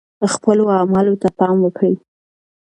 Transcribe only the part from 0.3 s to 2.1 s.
خپلو اعمالو ته پام وکړئ.